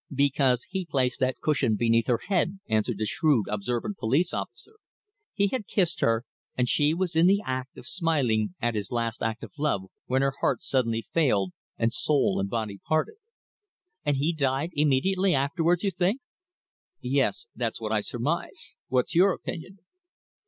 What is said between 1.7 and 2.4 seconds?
beneath her